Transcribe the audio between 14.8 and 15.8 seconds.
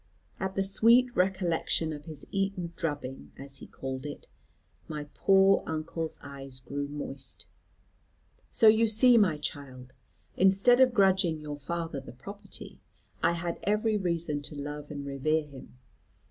and revere him.